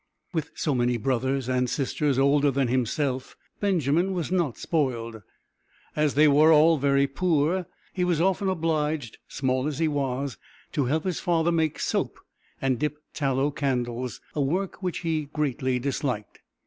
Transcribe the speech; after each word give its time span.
With 0.33 0.49
so 0.55 0.73
many 0.73 0.97
brothers 0.97 1.47
and 1.47 1.69
sisters 1.69 2.17
older 2.17 2.49
than 2.49 2.69
himself, 2.69 3.37
Benjamin 3.59 4.13
was 4.13 4.31
not 4.31 4.57
spoiled. 4.57 5.21
As 5.95 6.15
they 6.15 6.27
were 6.27 6.51
all 6.51 6.79
very 6.79 7.05
poor, 7.05 7.67
he 7.93 8.03
was 8.03 8.19
often 8.19 8.49
obliged, 8.49 9.19
small 9.27 9.67
as 9.67 9.77
he 9.77 9.87
was, 9.87 10.39
to 10.71 10.85
help 10.85 11.03
his 11.03 11.19
father 11.19 11.51
make 11.51 11.77
soap 11.79 12.19
and 12.59 12.79
dip 12.79 12.97
tallow 13.13 13.51
candles, 13.51 14.21
a 14.33 14.41
work 14.41 14.79
he 14.95 15.25
greatly 15.25 15.77
disliked. 15.77 16.39